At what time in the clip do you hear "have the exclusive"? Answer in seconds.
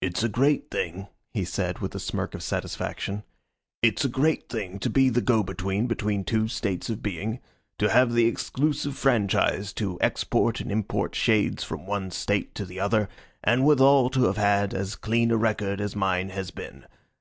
7.90-8.96